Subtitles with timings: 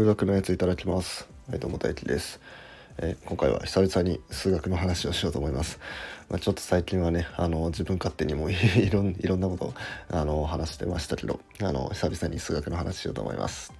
[0.00, 1.28] 数学のやついただきます。
[1.50, 2.40] はいどうも大輝です、
[2.96, 5.78] えー今回は久々に数学の話をしようと思います。
[6.30, 8.54] まあ、ちょっと最近はねあの自分勝手にも い
[8.88, 9.74] ろんいろんなこと
[10.08, 13.74] あの話してましたけどあの久々に数学の話しようと思います。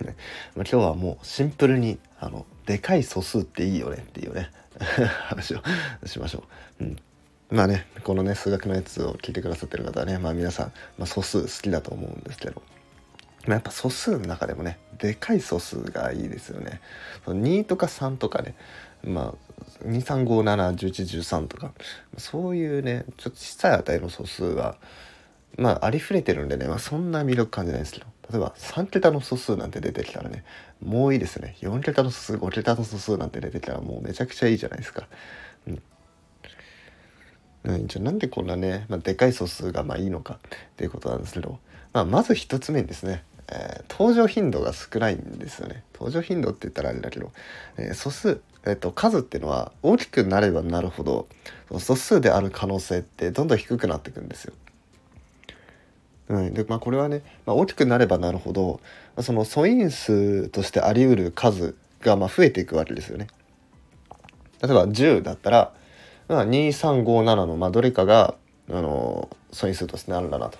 [0.00, 0.14] ね。
[0.54, 4.48] まあ、今日はもうシンプルにあのでかい素数っていいよねっていうね
[5.26, 5.62] 話を
[6.06, 6.44] しましょ
[6.78, 6.84] う。
[6.84, 6.96] うん。
[7.50, 12.62] まあねこのね数学のやつを聞いてくださってる方はねまあ皆さん、まあ、素数好きだと思うんですけど、
[13.48, 16.80] やっぱ素数の中でもねでかい素数がいいですよね。
[17.26, 18.54] 2とか3とかね
[19.02, 21.72] まあ23571113とか
[22.16, 24.76] そういうねちょっと小さい値の素数は
[25.58, 30.44] まあありふれてるんでね、まあ、そんな魅力感じないですけど例えば3桁の素数なんて出てきたらね
[30.80, 35.08] もういいですね4桁の素数5桁の素数なんて出てきたらもうめちゃくちゃいいじゃないですか。
[35.66, 35.82] うん
[37.64, 40.38] うん、じゃあなんでこんなね、まあ、でかい素数がまあいいのかっ
[40.76, 41.58] ていうことなんですけど、
[41.92, 47.30] まあ、まず一つ目にですね、えー登場頻度が少ないんですよね登場頻度って言ったらあれだけど、
[47.76, 51.28] えー素数、えー、と数っていうのは大きくなればなるほど
[51.68, 54.52] その素数である可能性ってどんどん低くなっていくんですよ。
[56.28, 58.80] うん、でまあこれはね、まあ、大きくなればなるほど
[59.20, 63.26] その素因数としてあり得る数がまあ増えていくわけですよね。
[64.62, 65.72] 例えば10だったら、
[66.28, 68.34] まあ、2357のまあどれかが
[68.70, 70.58] あの素因数としてなるんだなと。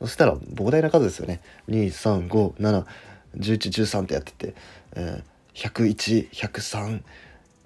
[0.00, 1.42] そしたら膨大な数ですよね。
[1.68, 4.54] 23571113ってやってて、
[4.96, 7.02] えー、101103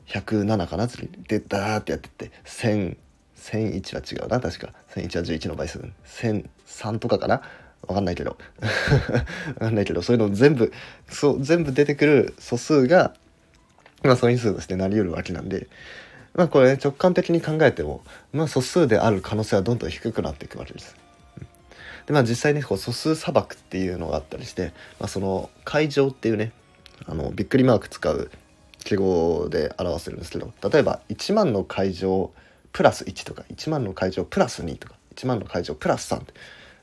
[0.09, 0.89] 107かな？
[0.89, 2.97] 次でダーってやってって1000
[3.37, 4.73] 1001は違うな確か。
[4.97, 5.79] 1001は11の倍数。
[6.05, 7.43] 1003とかかな？
[7.87, 8.37] わかんないけど。
[9.55, 10.73] わかんないけどそういうの全部
[11.09, 13.15] そう全部出てくる素数が
[14.03, 15.69] まあ素因数としてなり得るわけなんで
[16.37, 18.03] まあこれ、直感的に考えても
[18.33, 20.97] まあ素数である可能性はどんどん低くなっていくわけです。
[22.07, 26.53] でまあ実際にこう素数砂漠っていうのがあったりして、まあ、その階乗っていうね
[27.07, 28.31] あのびっくりマーク使う
[28.85, 32.31] 記号で表せるんですけど例えば1万の階乗
[32.73, 36.33] プラス1とか1万の階乗プラス2とか1万の階乗プラス3って、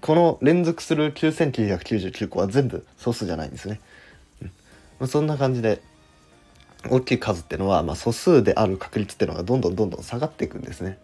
[0.00, 3.80] この連続する9999個は全部素数じゃないんですね。
[4.42, 4.48] うん
[5.00, 5.80] まあそんな感じで
[6.90, 10.98] 大きい数っていうのは、まあ、素数である確率っていうのがどんどんどんどん下がっていくんですね。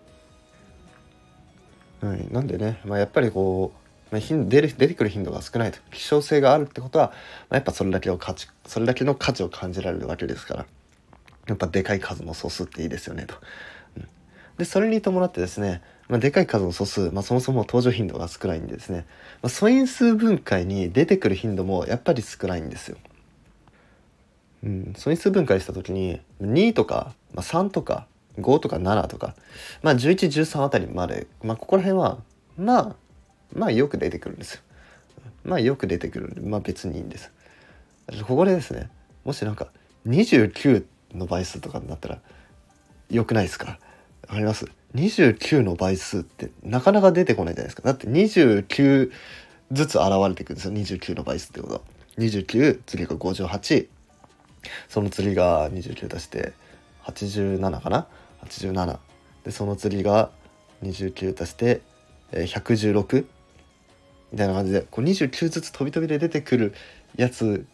[2.00, 3.72] はい、なんでね、まあ、やっぱりこ
[4.10, 7.08] う、まあ、頻出る出てくる頻度が少ないと希少性があるってことは、
[7.48, 10.66] まあ、やっぱそれだけの価値それだけの価値を感じられるわけですから
[11.46, 13.34] やっぱでかい数の素数っていいですよねと。
[14.58, 19.06] でそれに伴ってですね、まあ、でかい数の素数、まあ、そもそも登場頻度が少ないんでですね、
[19.40, 22.98] まあ、素因数分解に出てくる頻度もやっぱり少ないんですよ。
[24.62, 28.06] うん、素因数分解した時に2とか、まあ、3とか
[28.38, 29.34] 5とか7とか、
[29.82, 32.18] まあ、1113あたりまで、まあ、ここら辺は
[32.56, 32.96] まあ
[33.54, 34.60] まあよく出てくるんですよ。
[35.44, 37.30] まあよく出てくるんでまあ別にいいんです。
[38.26, 38.90] ここでですね
[39.24, 39.68] もしなんか
[40.06, 42.18] 29の倍数とかになったら
[43.10, 43.78] よくないですか？
[44.28, 47.82] わかります ?29 の倍数ってなかなか出てこないじゃないですか。
[47.82, 49.10] だって29
[49.72, 50.72] ずつ現れていくんですよ。
[50.72, 51.74] 29の倍数ってこと。
[51.74, 51.80] は。
[52.18, 53.88] 29次が58
[54.88, 56.52] その次が29足して
[57.04, 58.06] 87かな
[58.44, 58.98] ？87
[59.44, 60.30] でその次が
[60.82, 61.80] 29足して
[62.32, 63.24] 116
[64.30, 66.74] みたいな感じでこう29ずつ飛び飛びで出てくる
[67.16, 67.66] やつ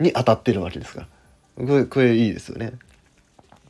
[0.00, 1.08] に当たってるわけですから。
[1.56, 2.72] これこれいいですよね。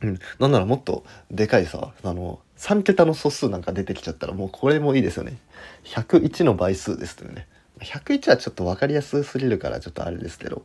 [0.01, 5.37] うん、なんならもっとでかいさあの3桁の素数なんか出てきちゃったらもうこれもいいですよね。
[5.85, 7.47] 101の倍数ですよね。
[7.79, 10.63] 101はちょっと分かりやすすぎるからちょっとあれですけど、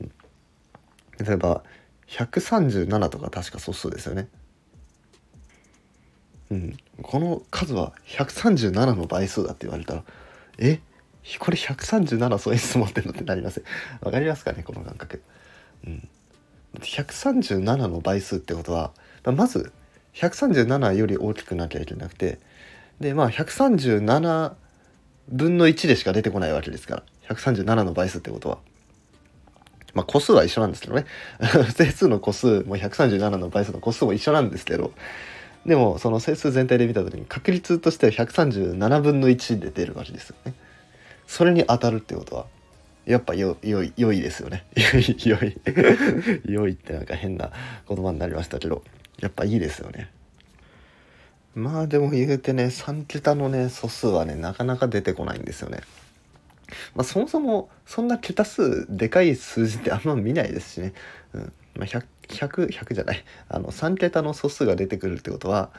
[0.00, 0.10] うん、
[1.24, 1.62] 例えば
[2.08, 4.28] 137とか確か素数ですよね。
[6.50, 10.04] うん、この数は137の倍数だって言われたら
[10.58, 10.80] え？
[11.38, 13.64] これ137素因数持ってんのってなりません？
[14.02, 14.62] わかりますかね？
[14.62, 15.22] この感覚。
[15.86, 16.08] うん、
[16.84, 18.92] 137の倍数ってことは
[19.24, 19.72] まず
[20.14, 22.38] 137より大きくなきゃいけなくて
[23.00, 24.54] でまあ137
[25.28, 27.02] 分の1でしか出てこないわけですから
[27.34, 28.58] 137の倍数ってことは。
[29.94, 31.06] まあ個数は一緒なんですけどね
[31.76, 34.92] 整数の個数も137の倍数の個数も一緒なんですけど
[35.64, 40.54] でもその整数全体で見た時に確率としては137分の1で出るわけですよね。
[41.26, 42.46] それに当たるってことは
[43.06, 44.64] やっぱよ良い良いですよね。
[45.24, 45.60] 良い
[46.46, 47.52] 良いってなんか変な
[47.88, 48.82] 言葉になりましたけど
[49.20, 50.10] やっぱいいですよね。
[51.54, 55.80] まあでも言うてね3桁のね素数はねなかなか出てこないんですよね。
[56.94, 60.92] まあそもそもそんな桁数でかい数字ってあんま見ないですしね。
[61.32, 65.70] うんまあ、100, 100, 100じゃないあの3桁の素数が出てくるってことは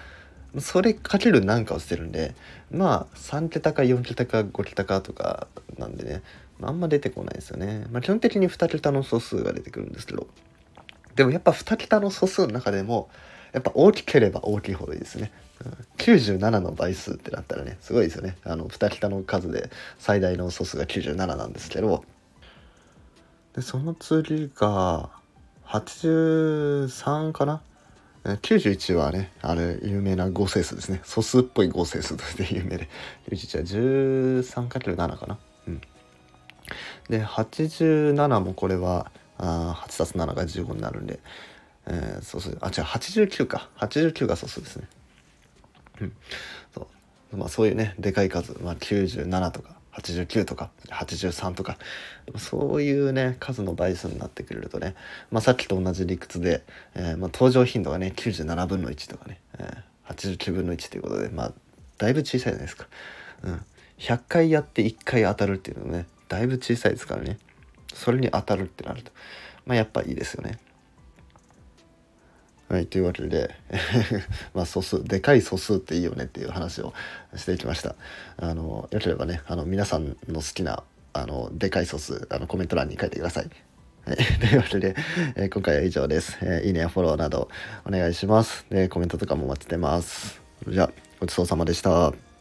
[0.60, 2.36] それかける何かをしてるんで
[2.72, 6.22] まあ3桁か4桁か5桁かとかなんでね
[6.61, 7.85] あんま出てこないですよね。
[7.91, 10.27] まあ、基本的に2桁の素数が出てくるんですけど
[11.15, 13.09] でもやっぱ2桁の素数の中でも
[13.53, 15.31] やっぱ大きければ大きいほどいいですね。
[15.63, 18.37] うん、97の倍数ってなったらねすごいですよね。
[18.43, 22.03] あの2桁の数で最大の素数が97なんですけど
[23.53, 25.09] でその次が
[25.65, 27.61] 83かな
[28.25, 30.99] ？91はね、あれ、有名な合成数ですね。
[31.03, 32.89] 素数っぽい合成数として有名で。
[33.29, 33.63] 91は
[34.43, 35.37] 13×7 かな？
[35.67, 35.81] うん。
[37.09, 41.19] で、87もこれは、あ8たす7が15になるんで、
[41.87, 43.69] えー、素数、あ、違う、89か。
[43.77, 44.87] 89が素数ですね。
[46.01, 46.13] うん。
[46.73, 46.87] そ
[47.33, 47.37] う。
[47.37, 51.77] まあそういうね、でかい数、まあ97とか、89とか83とか
[52.37, 54.95] そういうね数の倍数になってくれるとね、
[55.31, 56.63] まあ、さっきと同じ理屈で、
[56.95, 61.53] えー、まあ、登場頻度がね97分の1とかね、えー、89分の1ということでまあ
[61.97, 62.87] だいぶ小さいじゃないですか。
[63.43, 63.65] うん、
[63.99, 67.38] 100回やって1回当たるっていうのねだいぶ小さいですからね。
[67.94, 69.12] それに当たるってなると。
[69.66, 70.60] まあやっぱいいですよね。
[72.68, 73.54] はい、というわけで
[74.56, 76.94] まあ素数でかい素数っていいよねっていう話を
[77.36, 77.95] していきました。
[78.38, 80.83] あのよければねあの皆さんの好きな
[81.13, 83.50] あのでかい素数あのコメント欄に書いてください。
[84.05, 84.96] はい、 というわけで、
[85.36, 87.50] えー、今回は以上です、えー、いいねやフォローなど
[87.86, 88.65] お願いします。
[88.70, 90.41] でコメントとかも待ってます。
[90.67, 92.35] じゃあごちそうさまでした。